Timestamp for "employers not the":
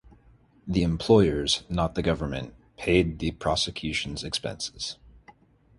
0.81-2.01